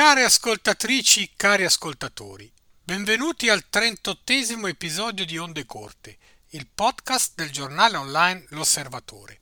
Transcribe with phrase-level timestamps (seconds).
[0.00, 2.50] Care ascoltatrici, cari ascoltatori,
[2.82, 6.16] benvenuti al 38 episodio di Onde Corte,
[6.52, 9.40] il podcast del giornale online L'Osservatore.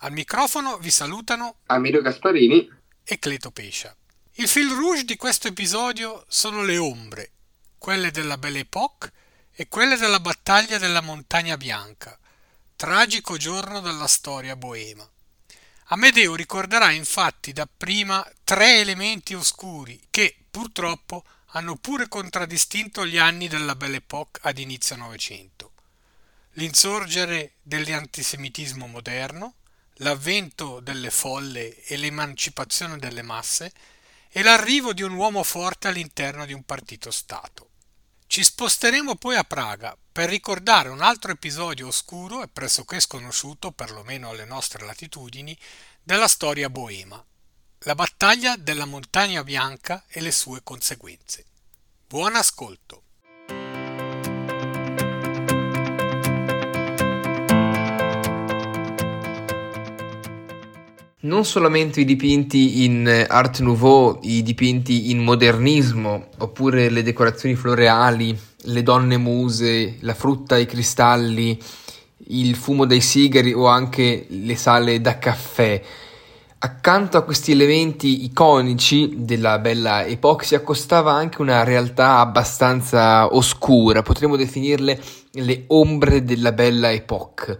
[0.00, 2.70] Al microfono vi salutano Amiro Gasparini
[3.04, 3.96] e Cleto Pescia.
[4.34, 7.30] Il fil rouge di questo episodio sono le ombre,
[7.78, 9.10] quelle della Belle Époque
[9.50, 12.18] e quelle della battaglia della Montagna Bianca,
[12.76, 15.08] tragico giorno della storia boema.
[15.90, 23.76] Amedeo ricorderà infatti dapprima tre elementi oscuri che, purtroppo, hanno pure contraddistinto gli anni della
[23.76, 25.72] Belle Époque ad inizio Novecento.
[26.54, 29.54] L'insorgere dell'antisemitismo moderno,
[29.98, 33.72] l'avvento delle folle e l'emancipazione delle masse
[34.28, 37.70] e l'arrivo di un uomo forte all'interno di un partito Stato.
[38.26, 44.30] Ci sposteremo poi a Praga per ricordare un altro episodio oscuro e pressoché sconosciuto, perlomeno
[44.30, 45.56] alle nostre latitudini,
[46.02, 47.24] della storia boema,
[47.80, 51.44] la battaglia della Montagna Bianca e le sue conseguenze.
[52.06, 53.05] Buon ascolto!
[61.26, 68.38] Non solamente i dipinti in Art Nouveau, i dipinti in modernismo, oppure le decorazioni floreali,
[68.68, 71.60] le donne muse, la frutta ai cristalli,
[72.28, 75.82] il fumo dei sigari o anche le sale da caffè.
[76.58, 84.02] Accanto a questi elementi iconici della bella epoca si accostava anche una realtà abbastanza oscura,
[84.02, 85.00] potremmo definirle
[85.32, 87.58] le ombre della bella epoca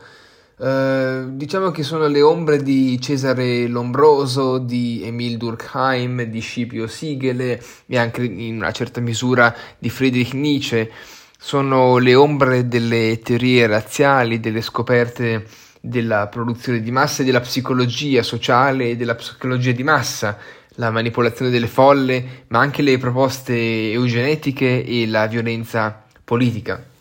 [0.59, 7.63] Uh, diciamo che sono le ombre di Cesare Lombroso, di Emile Durkheim, di Scipio Sigele
[7.87, 10.91] e anche in una certa misura di Friedrich Nietzsche.
[11.39, 15.47] Sono le ombre delle teorie razziali, delle scoperte
[15.79, 20.39] della produzione di massa e della psicologia sociale e della psicologia di massa,
[20.77, 26.95] la manipolazione delle folle, ma anche le proposte eugenetiche e la violenza politica.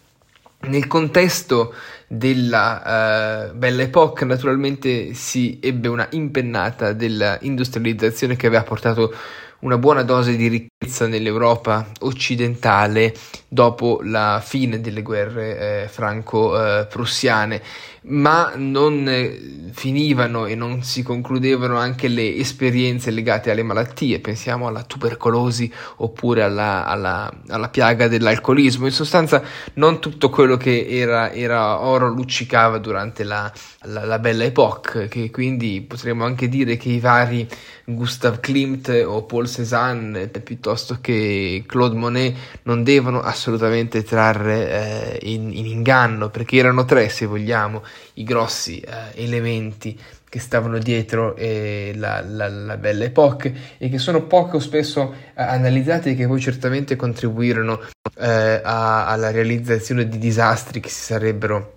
[0.67, 1.73] Nel contesto
[2.07, 9.13] della uh, Belle Époque naturalmente si ebbe una impennata dell'industrializzazione che aveva portato
[9.59, 13.13] una buona dose di ricchezza nell'Europa occidentale
[13.47, 17.61] dopo la fine delle guerre eh, franco-prussiane,
[18.07, 24.67] ma non eh, finivano e non si concludevano anche le esperienze legate alle malattie, pensiamo
[24.67, 31.31] alla tubercolosi oppure alla, alla, alla piaga dell'alcolismo, in sostanza non tutto quello che era,
[31.31, 33.51] era oro luccicava durante la,
[33.83, 37.47] la, la Bella Époque, che quindi potremmo anche dire che i vari
[37.87, 45.51] Gustav Klimt o Paul Cézanne piuttosto che Claude Monet non devono assolutamente trarre eh, in,
[45.53, 47.83] in, inganno perché erano tre se vogliamo
[48.13, 49.99] i grossi eh, elementi
[50.35, 55.41] che stavano dietro eh, la, la, la, Belle Époque e che sono poco spesso eh,
[55.41, 57.79] analizzati e che poi certamente contribuirono
[58.17, 61.75] eh, a, alla realizzazione di disastri che si sarebbero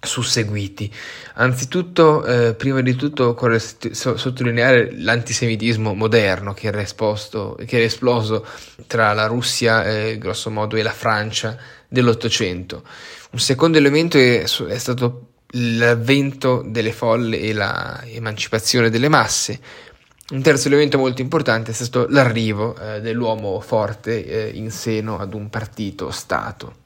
[0.00, 0.92] susseguiti.
[1.34, 8.46] Anzitutto, eh, prima di tutto, occorre sottolineare l'antisemitismo moderno che era, esposto, che era esploso
[8.86, 11.56] tra la Russia, eh, grosso modo, e la Francia
[11.88, 12.82] dell'Ottocento.
[13.30, 15.35] Un secondo elemento è, è stato
[15.78, 19.60] l'avvento delle folle e l'emancipazione delle masse.
[20.28, 25.34] Un terzo elemento molto importante è stato l'arrivo eh, dell'uomo forte eh, in seno ad
[25.34, 26.84] un partito Stato.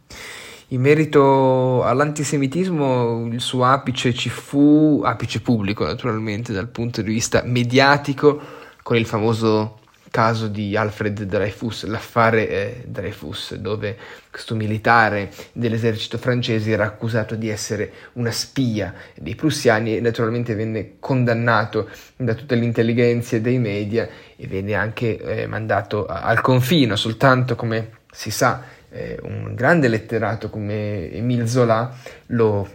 [0.72, 7.42] In merito all'antisemitismo, il suo apice ci fu, apice pubblico naturalmente dal punto di vista
[7.44, 8.40] mediatico,
[8.82, 9.79] con il famoso
[10.10, 13.96] caso di Alfred Dreyfus, l'affare eh, Dreyfus, dove
[14.30, 20.94] questo militare dell'esercito francese era accusato di essere una spia dei prussiani e naturalmente venne
[20.98, 27.54] condannato da tutte le intelligenze dei media e venne anche eh, mandato al confino, soltanto
[27.54, 31.94] come si sa eh, un grande letterato come Emile Zola
[32.26, 32.68] lo,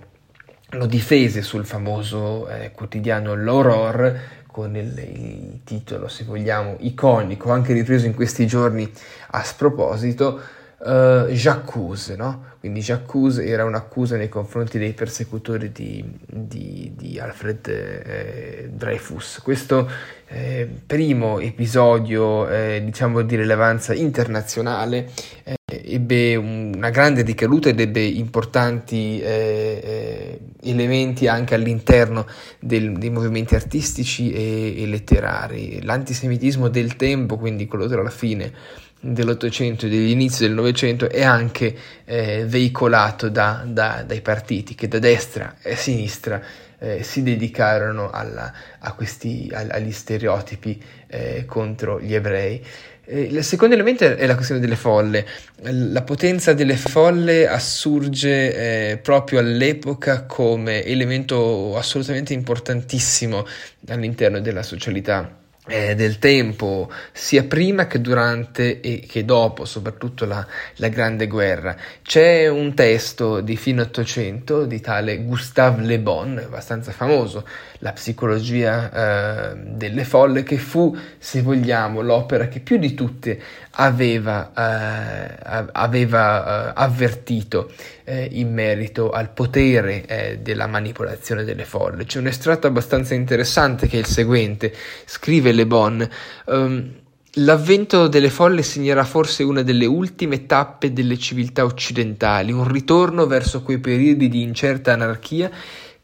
[0.70, 7.74] lo difese sul famoso eh, quotidiano L'Aurore con il, il, titolo, se vogliamo, iconico, anche
[7.74, 8.90] ripreso in questi giorni
[9.32, 10.40] a sproposito,
[10.78, 12.54] uh, J'accuse, no?
[12.62, 19.42] Quindi J'accuse era un'accusa nei confronti dei persecutori di, di, di Alfred eh, Dreyfus.
[19.44, 19.92] Questo
[20.28, 25.12] eh, primo episodio, eh, diciamo di rilevanza internazionale,
[25.44, 30.40] eh, ebbe una grande ricaduta ed ebbe importanti eh, eh,
[30.70, 32.26] elementi anche all'interno
[32.60, 35.82] del, dei movimenti artistici e, e letterari.
[35.82, 38.52] L'antisemitismo del tempo, quindi quello tra la fine
[39.00, 41.76] dell'Ottocento e degli inizi del Novecento è anche
[42.06, 46.42] eh, veicolato da, da, dai partiti che da destra e sinistra
[46.80, 48.52] eh, si dedicarono alla,
[48.96, 52.64] questi, agli stereotipi eh, contro gli ebrei.
[53.08, 55.26] Il secondo elemento è la questione delle folle.
[55.62, 63.46] La potenza delle folle assurge eh, proprio all'epoca come elemento assolutamente importantissimo
[63.88, 70.46] all'interno della socialità eh, del tempo, sia prima che durante e che dopo, soprattutto la,
[70.76, 71.76] la, Grande Guerra.
[72.02, 77.48] C'è un testo di fine Ottocento di tale Gustave Le Bon, abbastanza famoso,
[77.80, 83.40] La psicologia eh, delle folle, che fu, se vogliamo, l'opera che più di tutte
[83.72, 87.72] aveva, eh, aveva eh, avvertito
[88.06, 92.06] eh, in merito al potere eh, della manipolazione delle folle.
[92.06, 94.74] C'è un estratto abbastanza interessante che è il seguente,
[95.06, 96.10] scrive Le Bon.
[96.46, 96.94] Um,
[97.40, 103.62] L'avvento delle folle segnerà forse una delle ultime tappe delle civiltà occidentali, un ritorno verso
[103.62, 105.52] quei periodi di incerta anarchia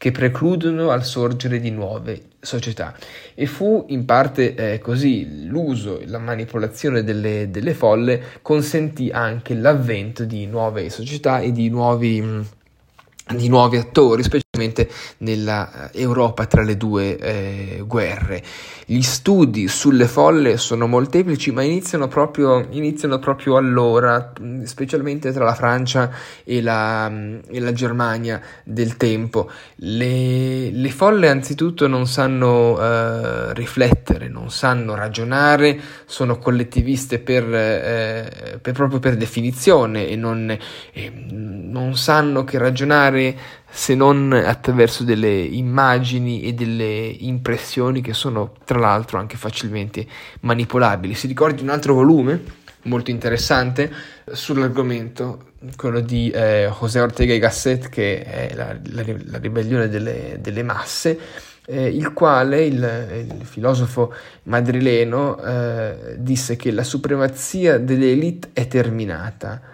[0.02, 2.92] che precludono al sorgere di nuove società.
[3.34, 10.24] E fu in parte eh, così l'uso, la manipolazione delle, delle, folle consentì anche l'avvento
[10.24, 12.20] di nuove società e di nuovi,
[13.28, 14.24] di nuovi attori,
[15.18, 18.42] nella eh, Europa tra le due eh, guerre.
[18.84, 24.30] Gli studi sulle folle sono molteplici, ma iniziano proprio, iniziano proprio allora,
[24.64, 26.10] specialmente tra la Francia
[26.44, 27.10] e la,
[27.48, 29.50] e la Germania del tempo.
[29.76, 38.58] Le, le, folle anzitutto non sanno uh, riflettere, non sanno ragionare, sono collettiviste per, eh,
[38.60, 40.54] per proprio per definizione e non,
[40.92, 48.54] eh, non sanno che ragionare se non attraverso delle immagini e delle impressioni che sono
[48.64, 50.06] tra l'altro anche facilmente
[50.40, 51.14] manipolabili.
[51.14, 53.92] Si ricordi un altro volume molto interessante
[54.30, 60.38] sull'argomento, quello di eh, José Ortega y Gasset, che è la, la, la ribellione delle,
[60.40, 61.18] delle masse,
[61.66, 64.12] eh, il quale il, il filosofo
[64.44, 69.71] madrileno eh, disse che la supremazia delle elite è terminata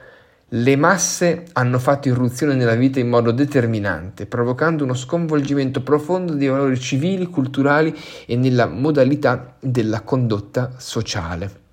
[0.53, 6.49] le masse hanno fatto irruzione nella vita in modo determinante, provocando uno sconvolgimento profondo dei
[6.49, 11.68] valori civili, culturali e nella modalità della condotta sociale.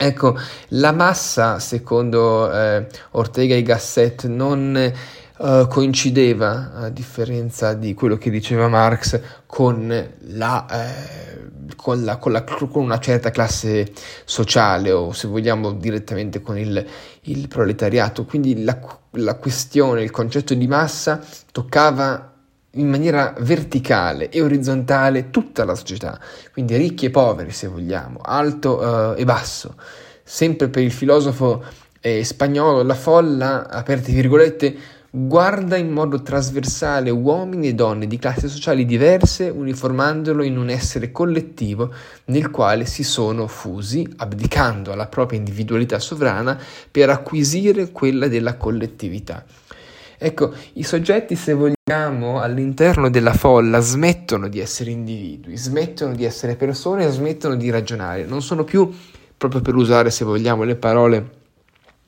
[0.00, 0.36] Ecco,
[0.68, 4.92] la massa, secondo eh, Ortega y Gasset, non
[5.40, 9.86] Uh, coincideva, a differenza di quello che diceva Marx, con,
[10.32, 13.92] la, eh, con, la, con, la, con, una certa classe
[14.24, 16.84] sociale o se vogliamo direttamente con il,
[17.20, 18.24] il proletariato.
[18.24, 18.80] Quindi la,
[19.12, 21.20] la questione, il concetto di massa
[21.52, 22.37] toccava
[22.78, 26.18] in maniera verticale e orizzontale tutta la società,
[26.52, 29.74] quindi ricchi e poveri se vogliamo, alto uh, e basso.
[30.22, 31.62] Sempre per il filosofo
[32.00, 34.76] eh, spagnolo la folla, aperte virgolette,
[35.10, 41.10] guarda in modo trasversale uomini e donne di classi sociali diverse, uniformandolo in un essere
[41.10, 41.92] collettivo
[42.26, 46.58] nel quale si sono fusi, abdicando alla propria individualità sovrana
[46.90, 49.44] per acquisire quella della collettività.
[50.20, 56.56] Ecco, i soggetti, se vogliamo, all'interno della folla smettono di essere individui, smettono di essere
[56.56, 58.92] persone, smettono di ragionare, non sono più,
[59.36, 61.37] proprio per usare, se vogliamo, le parole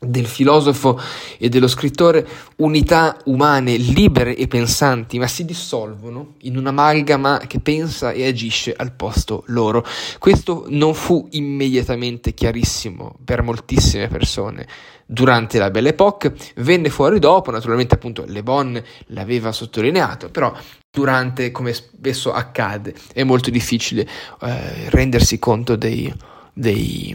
[0.02, 0.98] del filosofo
[1.36, 2.26] e dello scrittore
[2.56, 8.92] unità umane libere e pensanti, ma si dissolvono in un'amalgama che pensa e agisce al
[8.92, 9.84] posto loro.
[10.18, 14.66] Questo non fu immediatamente chiarissimo per moltissime persone
[15.04, 20.54] durante la Belle Époque, venne fuori dopo, naturalmente appunto Le Bon l'aveva sottolineato, però
[20.90, 24.08] durante, come spesso accade, è molto difficile
[24.40, 26.12] eh, rendersi conto dei
[26.52, 27.14] dei,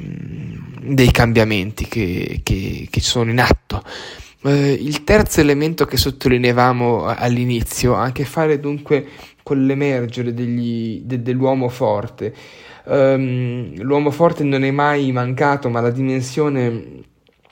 [0.81, 3.83] dei cambiamenti che, che, che, sono in atto.
[4.43, 9.07] Eh, il terzo elemento che sottolineavamo all'inizio ha a che fare dunque
[9.43, 12.33] con l'emergere degli, de, dell'uomo forte.
[12.85, 17.03] Um, l'uomo forte non è mai mancato, ma la dimensione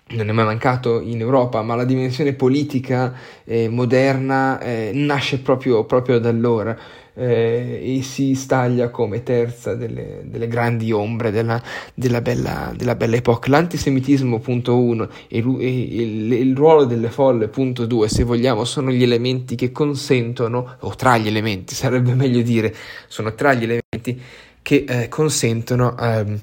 [0.09, 3.13] non è mai mancato in Europa, ma la dimensione politica
[3.43, 6.77] eh, moderna eh, nasce proprio, proprio da allora
[7.15, 11.61] eh, e si staglia come terza delle, delle grandi ombre della,
[11.93, 13.49] della, bella, della, bella, epoca.
[13.49, 18.91] L'antisemitismo, punto uno, e, e il, il, ruolo delle folle, punto due, se vogliamo, sono
[18.91, 22.73] gli elementi che consentono, o tra gli elementi, sarebbe meglio dire,
[23.07, 24.21] sono tra gli elementi
[24.61, 25.97] che eh, consentono...
[25.97, 26.39] Ehm,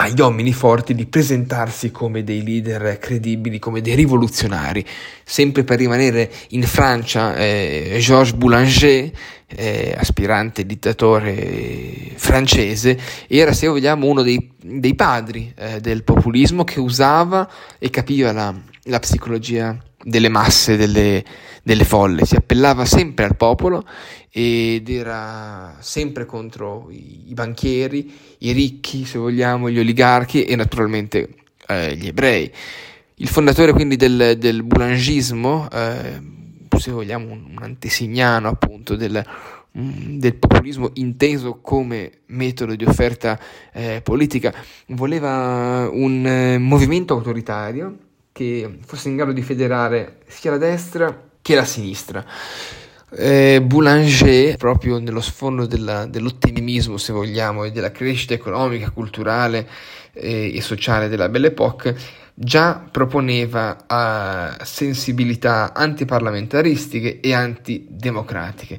[0.00, 4.84] agli uomini forti di presentarsi come dei leader credibili, come dei rivoluzionari.
[5.24, 9.10] Sempre per rimanere in Francia, eh, Georges Boulanger,
[9.46, 16.78] eh, aspirante dittatore francese, era, se vogliamo, uno dei, dei padri eh, del populismo che
[16.78, 21.24] usava e capiva la, la psicologia delle masse, delle,
[21.62, 23.84] delle folle, si appellava sempre al popolo
[24.30, 31.34] ed era sempre contro i, banchieri, i ricchi, se vogliamo, gli oligarchi e naturalmente
[31.66, 32.50] eh, gli ebrei.
[33.16, 36.20] Il fondatore quindi del, del boulangismo, eh,
[36.76, 39.24] se vogliamo un, un antesignano appunto del,
[39.76, 43.38] mm, del, populismo inteso come metodo di offerta
[43.72, 44.54] eh, politica,
[44.88, 47.98] voleva un eh, movimento autoritario
[48.30, 52.24] che fosse in grado di federare sia la destra che la sinistra.
[53.10, 59.66] Eh, Boulanger, proprio nello sfondo della, dell'ottimismo, se vogliamo, e della crescita economica, culturale
[60.12, 61.96] eh, e sociale della Belle Époque,
[62.34, 68.78] già proponeva uh, sensibilità antiparlamentaristiche e antidemocratiche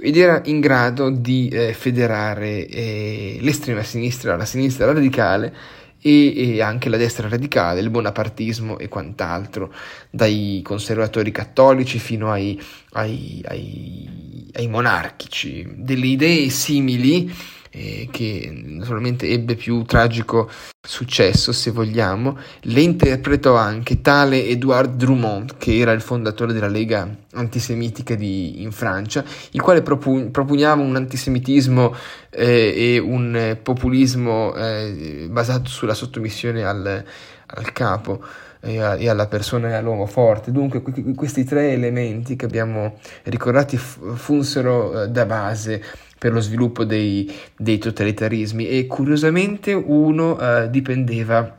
[0.00, 5.54] ed era in grado di eh, federare eh, l'estrema sinistra, la sinistra radicale
[6.00, 9.72] e, e, anche la destra radicale, il bonapartismo e quant'altro,
[10.10, 12.60] dai conservatori cattolici fino ai,
[12.92, 17.30] ai, ai, ai monarchici, delle idee simili
[17.78, 25.56] eh, che naturalmente ebbe più tragico successo, se vogliamo, le interpretò anche tale Edouard Drummond,
[25.58, 30.96] che era il fondatore della Lega antisemitica di, in Francia, il quale propu- propugnava un
[30.96, 31.94] antisemitismo
[32.30, 37.04] eh, e un populismo eh, basato sulla sottomissione al,
[37.46, 38.20] al capo
[38.68, 40.52] e, a, e, alla persona e all'uomo forte.
[40.52, 40.82] Dunque
[41.14, 45.82] questi tre elementi che abbiamo ricordati f- funsero eh, da base
[46.18, 51.58] per lo sviluppo dei, dei totalitarismi e curiosamente uno eh, dipendeva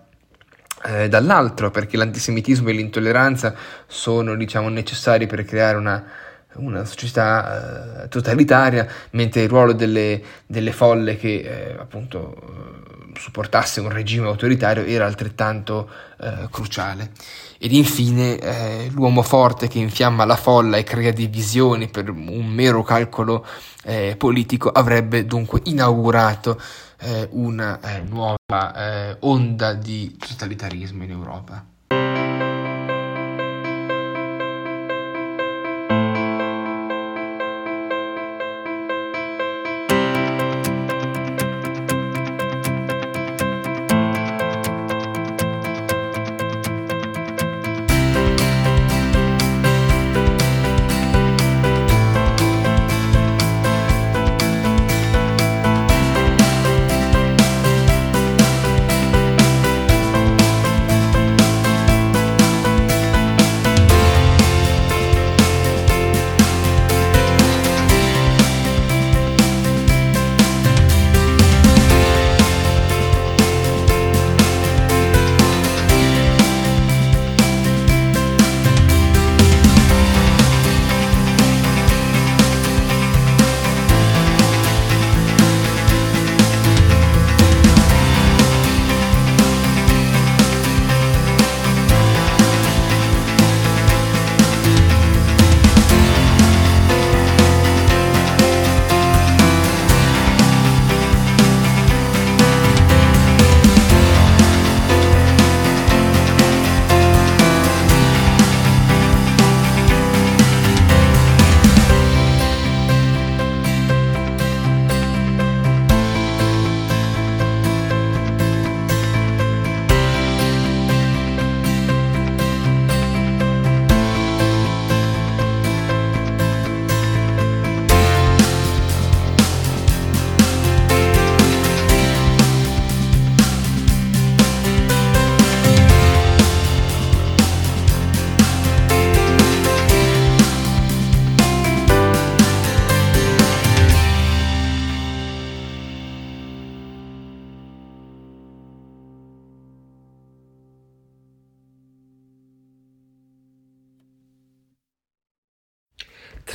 [0.85, 3.55] eh, dall'altro perché l'antisemitismo e l'intolleranza
[3.87, 6.03] sono diciamo necessari per creare una,
[6.55, 12.78] una società eh, totalitaria mentre il ruolo delle, delle folle che eh, appunto
[13.19, 17.11] supportasse un regime autoritario era altrettanto eh, cruciale.
[17.59, 22.83] Ed infine eh, l'uomo forte che infiamma la folla e crea divisioni per un mero
[22.83, 23.45] calcolo
[23.83, 26.59] eh, politico avrebbe dunque inaugurato
[27.01, 28.37] eh, una eh, nuova
[28.75, 31.65] eh, onda di totalitarismo in Europa.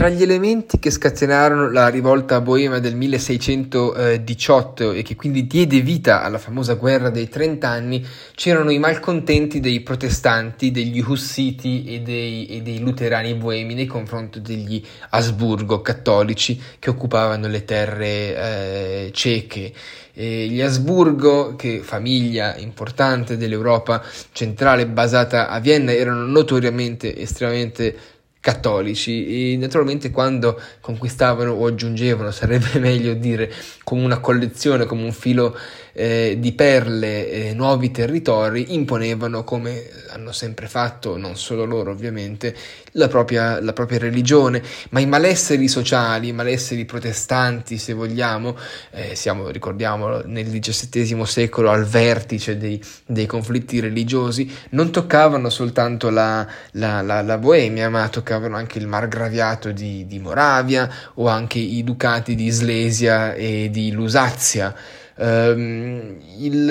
[0.05, 6.23] Tra gli elementi che scatenarono la rivolta boema del 1618 e che quindi diede vita
[6.23, 12.61] alla famosa guerra dei trent'anni c'erano i malcontenti dei protestanti, degli Hussiti e dei, e
[12.61, 18.07] dei luterani boemi nei confronti degli Asburgo cattolici che occupavano le terre
[18.37, 19.73] eh, ceche.
[20.17, 24.01] E gli Asburgo, che famiglia importante dell'Europa
[24.33, 27.97] centrale basata a Vienna, erano notoriamente estremamente
[28.45, 29.55] cattolici.
[29.55, 33.51] E naturalmente quando conquistavano o aggiungevano, sarebbe meglio dire
[33.85, 35.57] come una collezione, come un filo
[35.95, 42.55] eh, di perle eh, nuovi territori, imponevano come hanno sempre fatto, non solo loro ovviamente,
[42.93, 48.57] la propria, la propria religione, ma i malesseri sociali, i malesseri protestanti se vogliamo,
[48.91, 56.11] eh, siamo, ricordiamolo, nel XVII secolo al vertice dei, dei conflitti religiosi, non toccavano soltanto
[56.11, 61.83] la, la, la, Boemia, ma toccavano anche il margraviato di, di Moravia o anche i
[61.83, 64.75] ducati di Slesia e di Lusazia.
[65.17, 66.69] Um, il,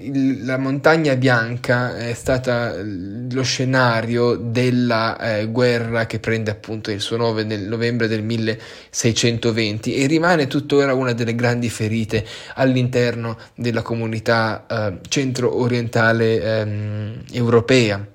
[0.00, 7.00] il, la montagna bianca è stata lo scenario della eh, guerra che prende appunto il
[7.00, 13.82] suo nome nel novembre del 1620 e rimane tuttora una delle grandi ferite all'interno della
[13.82, 18.14] comunità eh, centro-orientale ehm, europea.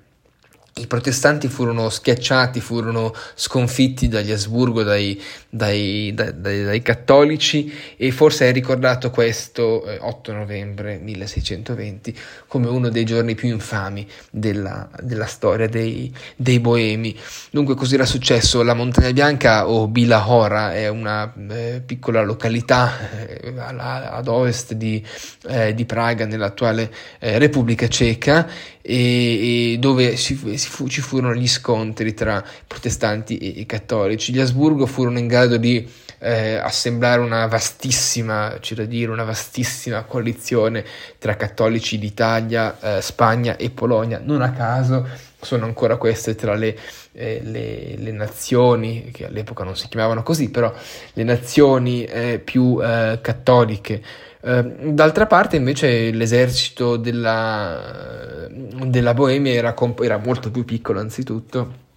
[0.73, 8.47] I protestanti furono schiacciati, furono sconfitti dagli Asburgo, dai, dai, dai, dai cattolici e forse
[8.47, 15.25] è ricordato questo eh, 8 novembre 1620 come uno dei giorni più infami della, della
[15.25, 17.19] storia dei, dei, Boemi.
[17.49, 18.63] Dunque così era successo.
[18.63, 25.05] La Montagna Bianca o Bilahora è una eh, piccola località eh, ad ovest di,
[25.49, 28.47] eh, di Praga nell'attuale eh, Repubblica Ceca
[28.81, 34.33] e, e dove si, si fu, ci furono gli scontri tra protestanti e, e, cattolici.
[34.33, 35.87] Gli Asburgo furono in grado di
[36.19, 40.85] eh, assemblare una vastissima, c'è da dire, una vastissima coalizione
[41.17, 44.21] tra cattolici d'Italia, eh, Spagna e Polonia.
[44.23, 45.07] Non a caso
[45.41, 46.77] sono ancora queste tra le,
[47.13, 50.71] eh, le, le, nazioni, che all'epoca non si chiamavano così, però
[51.13, 54.01] le nazioni eh, più eh, cattoliche
[54.41, 61.89] d'altra parte invece l'esercito della, della Boemia era, comp- era, molto più piccolo anzitutto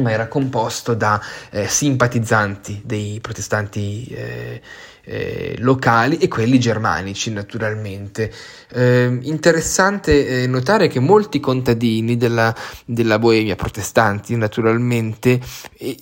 [0.00, 1.20] ma era composto da
[1.50, 4.60] eh, simpatizzanti dei protestanti eh,
[5.04, 8.32] eh, locali e quelli germanici naturalmente.
[8.72, 15.40] Eh, interessante eh, notare che molti contadini della, della Boemia, protestanti naturalmente,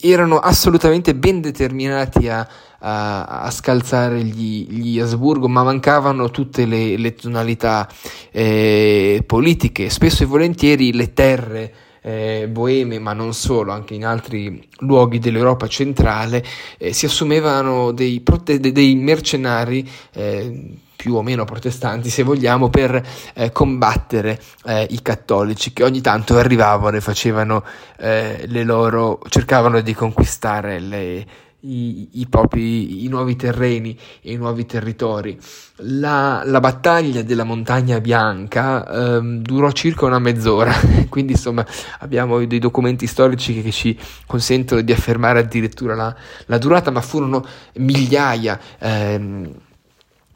[0.01, 2.47] erano assolutamente ben determinati a,
[2.79, 7.89] a, a scalzare gli, gli, Asburgo, ma mancavano tutte le, le tonalità
[8.31, 14.69] eh, politiche, spesso e volentieri le terre eh, boeme, ma non solo, anche in altri
[14.81, 16.45] luoghi dell'Europa centrale,
[16.79, 23.05] eh, si assumevano dei, prote- dei mercenari eh, più o meno protestanti, se vogliamo, per
[23.35, 27.65] eh, combattere eh, i cattolici che ogni tanto arrivavano e facevano
[27.99, 31.27] eh, le loro, cercavano di conquistare le,
[31.63, 35.39] i, i, propri i nuovi terreni e i nuovi territori.
[35.77, 40.73] La, la battaglia della Montagna Bianca ehm, durò circa una mezz'ora,
[41.09, 41.67] quindi insomma
[42.01, 46.15] abbiamo dei documenti storici che, che ci consentono di affermare addirittura la,
[46.47, 47.45] la durata, ma furono
[47.75, 49.51] migliaia ehm,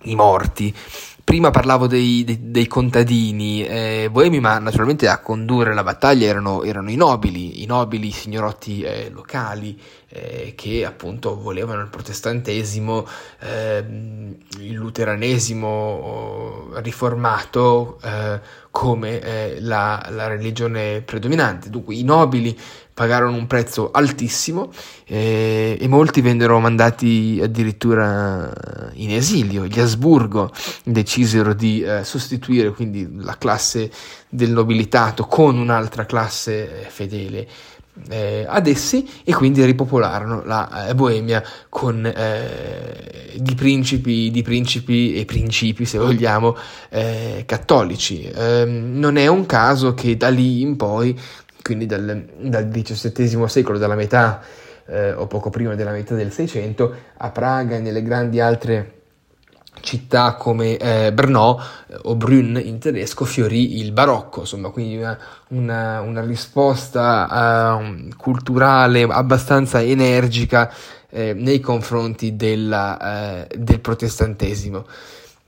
[0.02, 0.74] i morti.
[1.26, 6.62] Prima parlavo dei, dei, dei contadini eh, boemi, ma naturalmente a condurre la battaglia erano,
[6.62, 9.76] erano i nobili, i nobili signorotti eh, locali
[10.16, 13.06] eh, che appunto volevano il protestantesimo,
[13.40, 21.70] ehm, il luteranesimo riformato eh, come eh, la, la religione predominante.
[21.70, 22.58] Dunque i nobili
[22.92, 24.72] pagarono un prezzo altissimo
[25.04, 28.50] eh, e molti vennero mandati addirittura
[28.94, 29.66] in esilio.
[29.66, 30.50] Gli Asburgo
[30.82, 33.90] decisero di eh, sostituire quindi la classe
[34.28, 37.46] del nobilitato con un'altra classe eh, fedele
[38.08, 45.14] eh, ad essi e quindi ripopolarono la eh, Boemia con eh, di, principi, di principi
[45.14, 46.56] e principi, se vogliamo,
[46.90, 48.30] eh, cattolici.
[48.34, 51.18] Ehm, non è un caso che da lì in poi
[51.62, 54.40] quindi dal, dal XVII secolo, dalla metà
[54.86, 58.95] eh, o poco prima della metà del Seicento, a Praga e nelle grandi altre
[59.80, 61.58] città come eh, Brno
[61.88, 68.08] eh, o Brünn in tedesco fiorì il barocco, insomma, quindi una, una, una risposta uh,
[68.16, 70.72] culturale abbastanza energica
[71.10, 74.86] eh, nei confronti della, eh, del protestantesimo.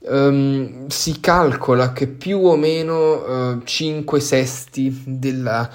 [0.01, 5.69] Um, si calcola che più o meno uh, 5 sesti della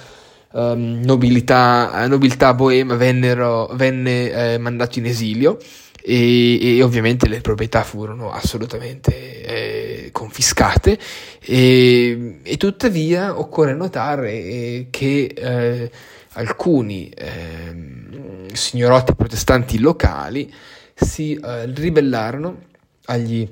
[0.53, 5.59] um, nobiltà, nobiltà boema vennero, venne eh, mandato in esilio
[6.07, 10.99] e, e, ovviamente le proprietà furono assolutamente eh, confiscate.
[11.41, 15.91] E, e, tuttavia occorre notare eh, che eh,
[16.33, 20.53] alcuni ehm, signorotti protestanti locali
[20.95, 22.65] si eh, ribellarono
[23.07, 23.49] agli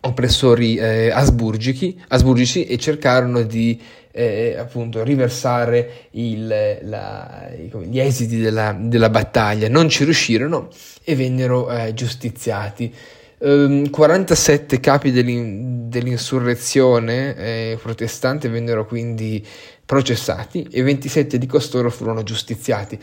[0.00, 3.80] oppressori eh, asburgici, asburgici e cercarono di
[4.18, 7.48] eh, appunto riversare il, la,
[7.84, 9.68] gli esiti della, della, battaglia.
[9.68, 10.70] Non ci riuscirono
[11.04, 12.92] e vennero eh, giustiziati.
[13.38, 19.46] Um, ehm, 47 capi dell'in, dell'insurrezione eh, protestante vennero quindi
[19.86, 22.98] processati e 27 di costoro furono giustiziati.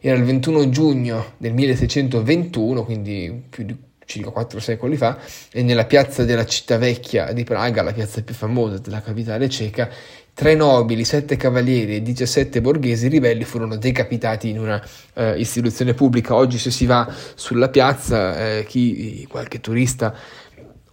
[0.00, 5.18] Era il 21 giugno del 1621, quindi più di circa quattro secoli fa,
[5.52, 9.90] e nella piazza della città vecchia di Praga, la piazza più famosa della capitale ceca,
[10.34, 16.34] tre nobili, sette cavalieri e 17 borghesi ribelli furono decapitati in una eh, istituzione pubblica.
[16.34, 20.14] Oggi se si va sulla piazza, eh, chi, qualche turista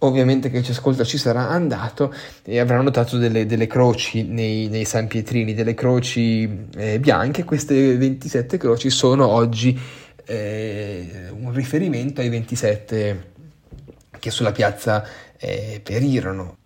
[0.02, 2.12] ovviamente che ci ascolta ci sarà andato
[2.44, 7.44] e avrà notato delle, delle croci nei, nei, San Pietrini, delle croci eh, bianche.
[7.44, 9.78] Queste 27 croci sono oggi
[10.24, 13.30] eh, un riferimento ai 27
[14.18, 15.04] che sulla piazza
[15.36, 16.58] eh, perirono.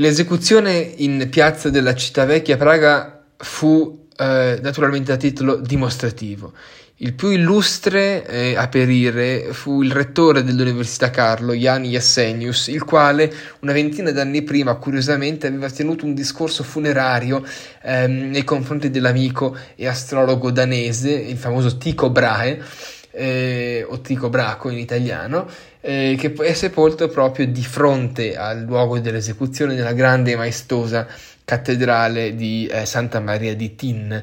[0.00, 6.52] L'esecuzione in piazza della città vecchia Praga fu eh, naturalmente a titolo dimostrativo.
[6.98, 13.32] Il più illustre eh, a perire fu il rettore dell'Università Carlo, Jan Jassenius, il quale
[13.60, 17.44] una ventina d'anni prima, curiosamente, aveva tenuto un discorso funerario
[17.82, 22.62] ehm, nei confronti dell'amico e astrologo danese, il famoso Tycho Brahe,
[23.10, 25.48] eh, o Tycho Braco in italiano,
[25.80, 31.06] eh, che è sepolto proprio di fronte al luogo dell'esecuzione nella grande e maestosa
[31.44, 34.22] cattedrale di eh, Santa Maria di Tin.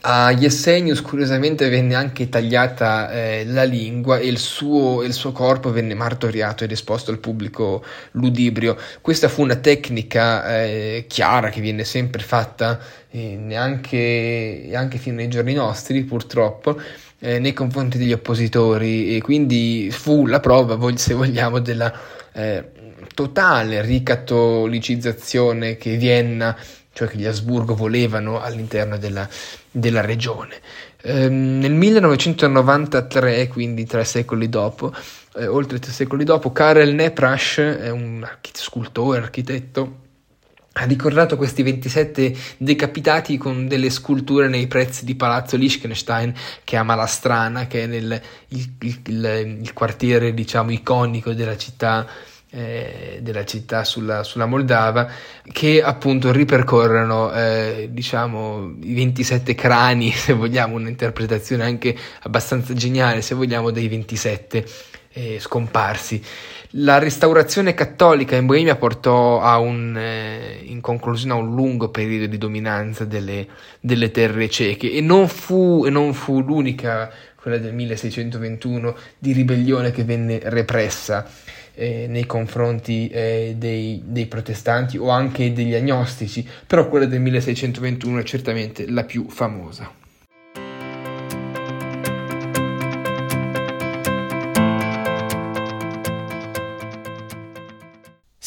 [0.00, 5.70] A Jessenius curiosamente venne anche tagliata eh, la lingua e il suo, il suo, corpo
[5.70, 8.76] venne martoriato ed esposto al pubblico ludibrio.
[9.00, 15.28] Questa fu una tecnica eh, chiara che viene sempre fatta eh, neanche, anche fino ai
[15.28, 16.76] giorni nostri purtroppo
[17.24, 21.90] eh, nei confronti degli oppositori e quindi fu la prova, se vogliamo, della
[22.32, 22.70] eh,
[23.14, 26.54] totale ricattolicizzazione che Vienna
[26.92, 29.28] cioè che gli Asburgo volevano all'interno della,
[29.70, 30.60] della regione.
[31.02, 34.94] Ehm, nel 1993, quindi tre secoli dopo,
[35.34, 40.02] eh, oltre tre secoli dopo, Karel Neprash, è un archit- scultore, architetto,
[40.76, 46.34] ha ricordato questi 27 decapitati con delle sculture nei prezzi di Palazzo Liechtenstein,
[46.64, 52.06] che è a Malastrana, che è nel, il, il, il, quartiere diciamo iconico della città
[52.50, 55.10] eh, della città sulla, sulla, Moldava
[55.42, 63.34] che appunto ripercorrono eh, diciamo i 27 crani se vogliamo un'interpretazione anche abbastanza geniale se
[63.34, 64.66] vogliamo dei 27
[65.14, 66.22] eh, scomparsi
[66.76, 72.38] la restaurazione cattolica in Boemia portò un, eh, in conclusione a un lungo periodo di
[72.38, 73.46] dominanza delle,
[73.78, 77.10] delle terre ceche e non, fu, e non fu l'unica
[77.40, 81.28] quella del 1621 di ribellione che venne repressa
[81.74, 88.18] eh, nei confronti eh, dei, dei, protestanti o anche degli agnostici, però quella del 1621
[88.18, 90.02] è certamente la più famosa.